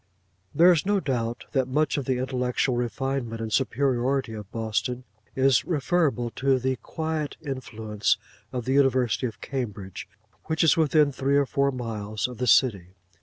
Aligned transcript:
There 0.55 0.71
is 0.71 0.83
no 0.83 0.99
doubt 0.99 1.45
that 1.51 1.67
much 1.67 1.95
of 1.95 2.05
the 2.05 2.17
intellectual 2.17 2.75
refinement 2.75 3.39
and 3.39 3.53
superiority 3.53 4.33
of 4.33 4.51
Boston, 4.51 5.03
is 5.35 5.63
referable 5.63 6.31
to 6.37 6.57
the 6.57 6.77
quiet 6.77 7.37
influence 7.45 8.17
of 8.51 8.65
the 8.65 8.73
University 8.73 9.27
of 9.27 9.41
Cambridge, 9.41 10.09
which 10.45 10.63
is 10.63 10.75
within 10.75 11.11
three 11.11 11.37
or 11.37 11.45
four 11.45 11.71
miles 11.71 12.27
of 12.27 12.39
the 12.39 12.47
city. 12.47 12.95